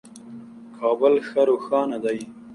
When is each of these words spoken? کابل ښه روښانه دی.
کابل 0.77 1.13
ښه 1.27 1.41
روښانه 1.49 1.97
دی. 2.03 2.19